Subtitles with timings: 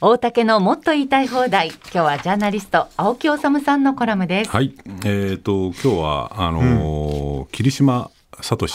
[0.00, 1.68] 大竹のもっと言いたい放題。
[1.68, 4.50] 今日はジャーナリスト青木治さんのコラムです。
[4.50, 4.74] はい。
[5.04, 8.10] えーと、今日はあのーうん、霧島
[8.40, 8.66] 聡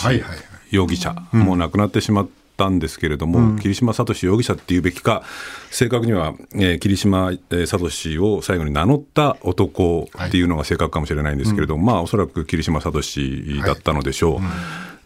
[0.72, 5.24] 容疑者、はいはい、もう亡くなってしまったんですけれども、うん、霧島聡容疑者っていうべきか
[5.72, 7.88] 正確には、えー、霧島聡
[8.26, 13.02] を最後に名乗った男っていうのが正確かもしれないんですけれども、はい、まあおそらく霧島聡
[13.66, 14.40] だったのでしょう。
[14.40, 14.44] はい。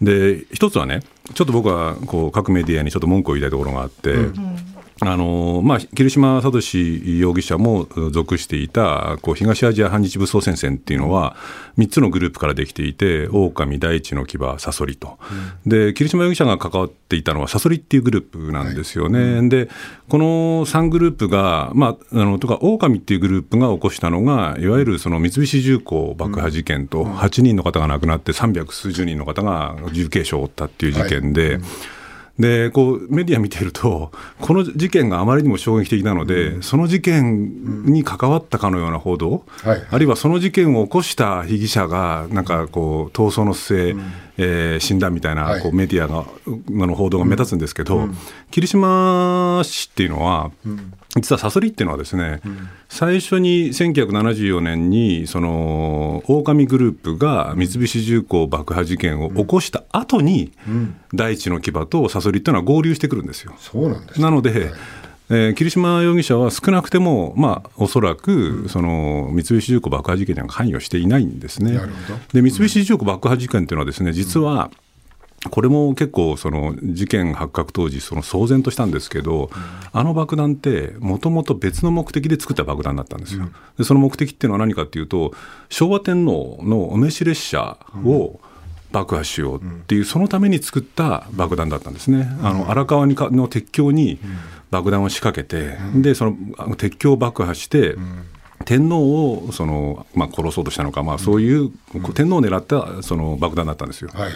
[0.02, 0.06] うん、
[0.38, 1.02] で一つはね
[1.34, 4.53] ちょっと僕はこう各メディアにちょっと文句を言いたいところがあって、うん
[5.02, 6.60] あのまあ、桐島聡
[7.20, 11.36] 容疑者も属していたこう東アジア反日武装戦線っていうのは
[11.78, 15.18] 3つのグループからできていて狼第一の牙サソリと、
[15.66, 19.70] うん、で桐島容疑者が関わっていたのはサソリっていうグループなんですよね、はい、で
[20.10, 20.26] この
[20.66, 31.42] 3グループが、まあ、あのとか狼っていうグループが起こしたのがいわゆるその三菱重工爆破事件と8人の方が亡くなって300数十人の方が重軽傷を負ったっていう事件で。
[31.44, 31.54] はい。
[31.56, 31.64] うん
[32.40, 48.18] でこうメディア見てると、この事件があまりにも衝撃的なので、うん、その事件に関わったかのような報道、はい、あるいはその事件を起こした被疑者が、なんかこう、逃走の末、うん、えー、死んだみたいなこうメディアがの報道が目立つんですけど、うん、
[48.50, 48.88] 霧島
[49.64, 50.52] 氏っていうのは、
[51.16, 63.54] 実はサソリっていうのはですね、うん、最初に1974年にその狼グループが三菱重工爆破事件を起こした後に、うん、第一の牙とサソリっていうのは合流してくるんですよ。
[63.60, 64.74] そうなんです、なので、はい。
[65.30, 71.80] えー、桐島容疑者は少なくても、まあ、おそらく、その三菱重工爆破事件には関与していないんですね。
[72.34, 74.70] で三菱重工爆破事件というのはですね実は、
[75.50, 79.50] これも結構その事件発覚当時その騒然としたんですけど、
[79.92, 83.50] あの爆弾ってもともと別の目的で作った爆弾だったんですよ。
[83.78, 85.34] でその目的っていうのは何かっていうと
[85.70, 88.40] 昭和天皇のお召し列車を
[88.92, 92.30] 爆破しようっていう、そのために作った爆弾だったんですね。
[92.42, 94.20] あの荒川にかの鉄橋に
[94.72, 97.96] 爆弾を仕掛けて、でその鉄橋を爆破して、
[98.66, 101.72] 天皇をその、まあ、殺そうとしたのか、まあ、そういう、
[102.14, 104.10] 天皇を狙ったその爆弾だったんですよ。
[104.14, 104.32] はい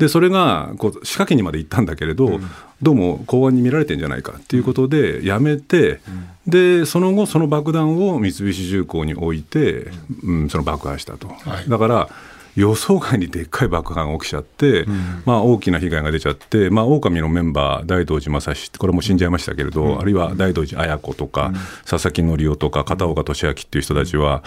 [0.00, 2.50] でそれがこう仕掛けにまで行ったんだけれど、うん、
[2.80, 6.00] どうも公安に見られてんじゃないかっていうことでやめて、
[6.46, 9.88] うん、でその後その爆弾を三菱重工に置いて、
[10.24, 12.08] うん、その爆破したと、はい、だから
[12.56, 21.54] 予想外にでっかい爆破が起きちゃって、うん、まあ、大きな被害が出ちゃって、まあ、狼のメンバー、大道寺正史、これも死んじゃいましたけれど、うん、あるいは大道寺綾子とか、うん、
[21.86, 24.42] 佐々木則夫とか、片岡俊明っていう人たちは、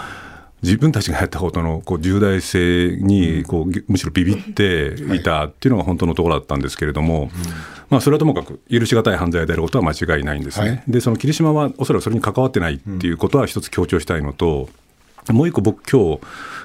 [0.63, 7.29] 自分たちがやったことのこう重大性にこうむしろビビっていたっていうのが本当のところだったんですけれども、
[7.90, 10.69] まあ、それはともかく許し難い犯罪であることは間違いないんですね。
[10.69, 14.69] はい、でその霧島はおそらくそれに関わってないっていうことは一つ強調したいのと、
[15.31, 16.22] もう一個僕今日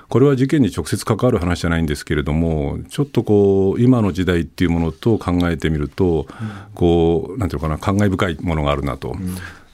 [0.09, 6.27] これは事件に直接関わる話じゃないんですけれどもちょっとこう今の時代っていうものと考えてみると、
[6.75, 9.17] こうなんていうのかな感慨深いものがあるなと。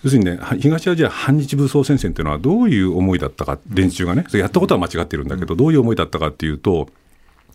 [0.04, 6.88] 要するにね、東アジア反日武装戦線というのはどういう思いだったか、連中がね、やったことは間違ってるんだけど、どういう思いだったかっていうと、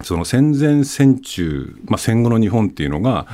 [0.02, 3.28] その戦前戦中、まあ、戦後の日本っていうのが、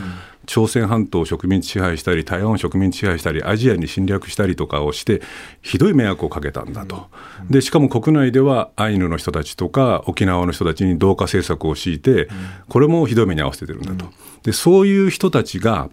[0.47, 5.21] 朝鮮半島を植民地支配したり、台湾を植民地支配したり、アジアに侵略したりとかをして、
[5.61, 7.07] ひどい迷惑をかけたんだと。
[7.49, 12.27] で、しかも国内ではアイヌの人たちとか、沖縄の人たちに同化政策を強いて、
[12.67, 14.11] これもひどい目に遭わせてるんだと。
[14.43, 15.89] で、そういう人たちが、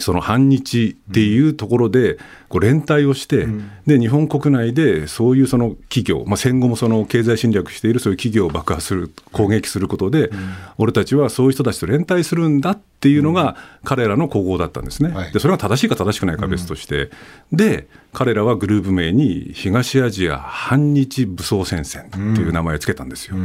[0.00, 2.18] その反日っていうところで
[2.48, 3.46] こう連帯をして、
[3.86, 10.30] で日本国内でそういうその企業、まあ、戦後もその経済侵略しているそういう企業を爆破する攻撃することで、
[10.78, 15.30] 俺たちはそういう人たちと連帯するんだっていうのが彼らの古豪だったんですね。
[15.32, 17.10] でそれが正しいか正しくないか別として、
[17.52, 23.36] で彼らはグループ名に東アジア反日武装戦線っていう名前を付けたんですよ。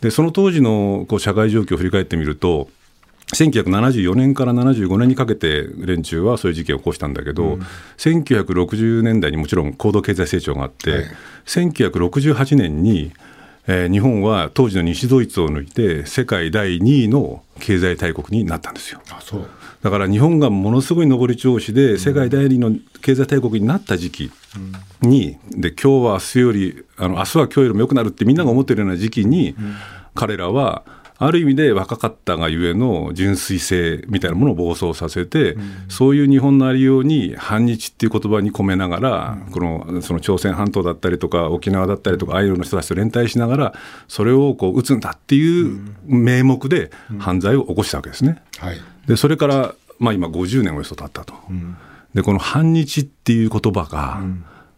[0.00, 2.68] でその当時のこう社会状況を振り返ってみると
[3.34, 7.60] 1974年から75年にかけて連中はそういう事件を起こしたんだけど、うん、
[7.96, 11.04] 1960年代にもちろん高度経済成長があって、はい、
[11.46, 13.12] 1968年に、
[13.66, 19.00] えー、日本は当時の西ドイツを抜いて世界第2位の経済大国になったんですよ。
[19.82, 22.72] だから日本がものすごい上り調子で世界第2位の
[23.02, 24.30] 経済大国になった時期
[25.02, 29.74] に、うん、で今日は明日よりあの明日は今日よりも良くなるってみんなが思ってるような時期に、うん、
[30.14, 30.84] 彼らは
[31.18, 43.74] ある意味で若かったがゆえの純粋性みたいなものを暴走させて、うん、そういう日本のありように反日っていう言葉に込めながら、うん、このその朝鮮半島だったりとか沖縄だったりとかアイヌの人たちと連帯しながら
[44.08, 48.42] それをこう打つんだっていう名目で犯罪を起こしたわけですね。
[48.58, 51.34] はい、でそれから、まあ、今50年およそ経ったと。
[52.14, 54.22] でこの反日っていう言葉が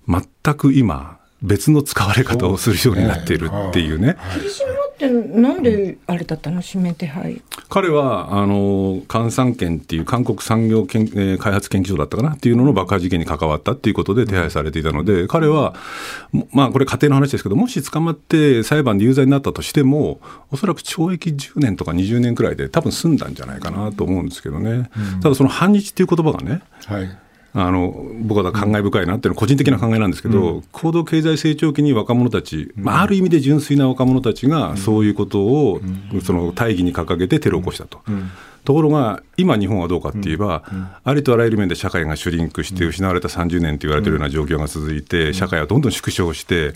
[0.08, 4.16] 全く今別の使われ方をするようになっているっていうね。
[4.34, 4.66] 霧島
[5.06, 6.60] っでなんであれだったの？
[6.66, 7.40] 指名手配。
[7.68, 15.74] 彼はあの韓産研っていう韓国産業研、えー、開発研究所だったかなっていうのの爆破事件に関わったっていうことで手配されていたので、彼は、
[16.52, 27.18] まあ、これ、家庭の話ですけど、もし捕まって裁判で有罪になったとしても、おそらく懲役10年とか20年くらいで、多分済んだんじゃないかなと思うんですけどね、うん、ただ、その反日っていう言葉がね、はい
[27.60, 35.80] あの僕は感慨深いなっていうのは個人的な考えなんですけど、うん、高度経済成長期に若者たち、まあ、ある意味で純粋な若者たちがそういうことを、
[36.22, 38.00] その大義に掲げてテロを起こしたと。
[38.68, 40.62] ところが、今、日本はどうかって言えば、
[41.02, 46.74] ありとあらゆる面で社会がシュリンクして、失われた30年と言われているような状況が続いて、社会はどんどん縮小して、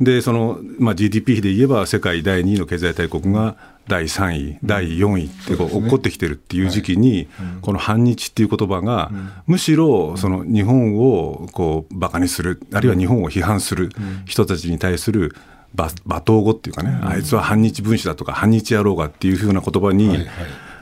[0.00, 3.56] でそのまあ、GDP 比で言えば、世界第2位の経済大国が
[3.88, 7.28] 第3位、第4位ってこう起こってきてるっていう時期に、
[7.60, 9.12] この反日っていう言葉が、
[9.46, 13.90] むしろその日本をこうバカにする、あるいは日本を批判する
[14.24, 15.36] 人たちに対する
[15.76, 20.26] 罵倒語っていうかね、あいつは反日分子だとか、反日野郎がっていうふうな言葉に、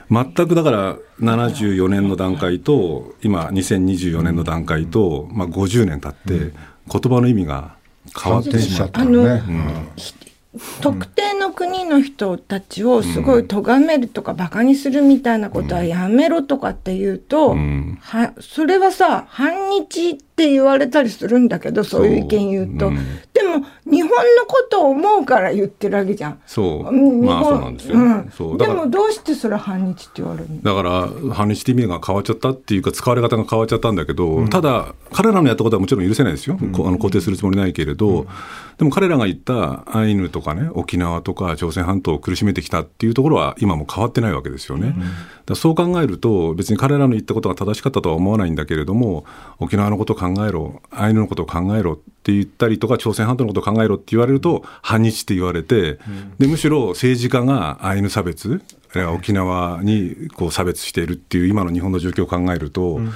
[0.09, 6.53] 全くだから74年の段階と、今、2024年の段階と、まあ、50年経って、
[6.91, 7.75] 言葉の意味が
[8.21, 9.43] 変わってしまった、ね。
[10.81, 22.97] 特定の国の人たちをすごい咎めるとかバカにするみたいなことはやめろとかって言うと、うん、はそれはさ反日って言われたりするんだけどそういう意見言うと、うん、
[23.93, 26.39] 日本のことを思うから言ってるわけじゃん。
[26.45, 26.91] そう。
[26.91, 28.57] まあそうなんですよ、うん、そう。
[28.57, 30.61] でもどうしてそれ反日って言われるの？
[30.61, 38.25] だから反日って意味が変わっちゃったっていうか使われ方が変わっちゃったんだけど、ただ彼らのやったことはもちろん許せないですよ、あの肯定するつもりないけれど、
[38.77, 44.95] でも彼らが言ったアイヌとかね沖縄とか朝鮮半島を苦しめてきたっていうところは今も変わってないわけですよね。
[45.45, 49.25] だそう考えると別に彼らの言ったことが正しかったとは思わないんだけれども
[49.59, 55.99] 沖縄のことを考えろアイヌのことを考えろって言ったりとか朝鮮半島のことを考えろって言われると反日って言われて、
[56.39, 58.61] でむしろ政治家がアイヌ差別
[59.13, 63.11] 沖縄にこう差別しているっていう今の日本の状況を考えると、うん。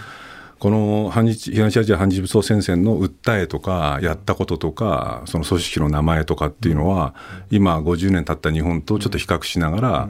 [0.60, 7.14] この反日東アジア反日武装戦線の訴えとか、やったこととか、その組織の名前とかっていうのは、
[7.52, 10.10] 今、50年経った日本とちょっと比較しながら、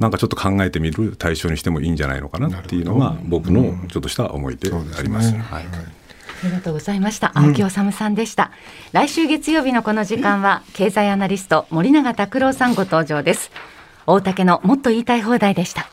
[0.00, 5.34] なんかちょっと考えてみる対象にしてもいいんじゃないのかなっていうのが、僕のちょっとした思いであります。
[5.36, 5.68] はい、あ
[6.44, 7.32] りがとうございました。
[7.34, 8.44] 青木治さんでした。
[8.44, 8.50] うん、
[8.92, 13.50] 来週月曜日のこの時間は、経済アナリスト森永卓郎さんご登場です。
[14.06, 15.88] 大竹のもっと言いたい放題でした。